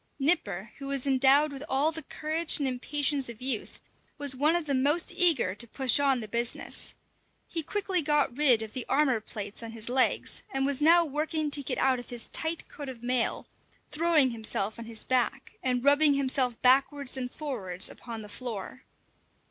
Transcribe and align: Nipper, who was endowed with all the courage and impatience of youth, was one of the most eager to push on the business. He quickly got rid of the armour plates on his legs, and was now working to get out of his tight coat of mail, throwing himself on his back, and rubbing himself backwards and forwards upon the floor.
Nipper, 0.17 0.71
who 0.79 0.87
was 0.87 1.05
endowed 1.05 1.51
with 1.53 1.63
all 1.69 1.91
the 1.91 2.01
courage 2.01 2.57
and 2.57 2.67
impatience 2.67 3.29
of 3.29 3.39
youth, 3.39 3.79
was 4.17 4.35
one 4.35 4.55
of 4.55 4.65
the 4.65 4.73
most 4.73 5.11
eager 5.15 5.53
to 5.53 5.67
push 5.67 5.99
on 5.99 6.21
the 6.21 6.27
business. 6.27 6.95
He 7.47 7.61
quickly 7.61 8.01
got 8.01 8.35
rid 8.35 8.63
of 8.63 8.73
the 8.73 8.83
armour 8.89 9.19
plates 9.19 9.61
on 9.61 9.73
his 9.73 9.89
legs, 9.89 10.41
and 10.51 10.65
was 10.65 10.81
now 10.81 11.05
working 11.05 11.51
to 11.51 11.61
get 11.61 11.77
out 11.77 11.99
of 11.99 12.09
his 12.09 12.29
tight 12.33 12.67
coat 12.67 12.89
of 12.89 13.03
mail, 13.03 13.47
throwing 13.89 14.31
himself 14.31 14.79
on 14.79 14.85
his 14.85 15.03
back, 15.03 15.51
and 15.61 15.85
rubbing 15.85 16.15
himself 16.15 16.59
backwards 16.63 17.15
and 17.15 17.29
forwards 17.29 17.87
upon 17.87 18.23
the 18.23 18.27
floor. 18.27 18.85